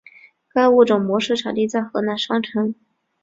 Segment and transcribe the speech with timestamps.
[0.51, 2.73] 该物种的模式产地在河南商城。